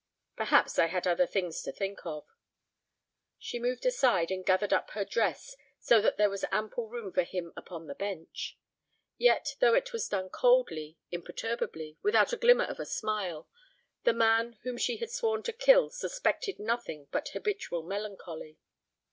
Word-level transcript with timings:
"Perhaps 0.35 0.79
I 0.79 0.87
had 0.87 1.05
other 1.05 1.27
things 1.27 1.61
to 1.61 1.71
think 1.71 2.07
of." 2.07 2.25
She 3.37 3.59
moved 3.59 3.85
aside 3.85 4.31
and 4.31 4.43
gathered 4.43 4.73
up 4.73 4.89
her 4.89 5.05
dress 5.05 5.55
so 5.79 6.01
that 6.01 6.17
there 6.17 6.27
was 6.31 6.43
ample 6.51 6.89
room 6.89 7.11
for 7.13 7.21
him 7.21 7.53
upon 7.55 7.85
the 7.85 7.93
bench. 7.93 8.57
Yet, 9.19 9.55
though 9.59 9.75
it 9.75 9.93
was 9.93 10.07
done 10.07 10.31
coldly, 10.31 10.97
imperturbably, 11.11 11.99
without 12.01 12.33
a 12.33 12.37
glimmer 12.37 12.65
of 12.65 12.79
a 12.79 12.85
smile, 12.87 13.47
the 14.03 14.13
man 14.13 14.57
whom 14.63 14.75
she 14.75 14.97
had 14.97 15.11
sworn 15.11 15.43
to 15.43 15.53
kill 15.53 15.91
suspected 15.91 16.57
nothing 16.57 17.07
but 17.11 17.29
habitual 17.29 17.83
melancholy. 17.83 18.57